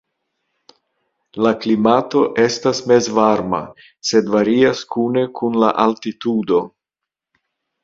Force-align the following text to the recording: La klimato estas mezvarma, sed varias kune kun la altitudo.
La 1.47 1.51
klimato 1.65 2.21
estas 2.45 2.81
mezvarma, 2.93 3.61
sed 4.11 4.33
varias 4.39 4.83
kune 4.97 5.27
kun 5.43 5.63
la 5.67 5.73
altitudo. 5.87 6.61